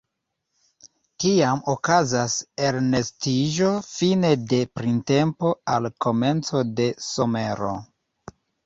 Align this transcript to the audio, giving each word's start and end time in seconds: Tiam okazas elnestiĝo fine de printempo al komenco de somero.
Tiam 1.23 1.61
okazas 1.73 2.39
elnestiĝo 2.69 3.69
fine 3.91 4.33
de 4.55 4.63
printempo 4.81 5.57
al 5.77 5.95
komenco 6.09 6.69
de 6.83 6.93
somero. 7.15 7.75